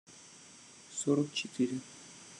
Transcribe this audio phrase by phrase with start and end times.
[0.99, 1.77] Сорок четыре.